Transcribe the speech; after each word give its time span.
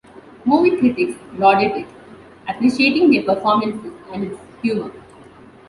Movie 0.45 0.77
critics 0.77 1.15
lauded 1.37 1.73
it, 1.73 1.87
appreciating 2.47 3.11
their 3.11 3.21
performances 3.21 3.93
and 4.11 4.23
its 4.23 4.39
humor. 4.63 4.91